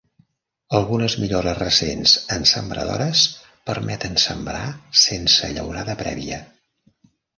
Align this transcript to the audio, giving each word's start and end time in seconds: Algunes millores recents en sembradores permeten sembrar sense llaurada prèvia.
Algunes 0.77 1.15
millores 1.23 1.59
recents 1.59 2.15
en 2.37 2.47
sembradores 2.53 3.21
permeten 3.71 4.17
sembrar 4.27 4.65
sense 5.03 5.51
llaurada 5.59 5.97
prèvia. 6.05 6.41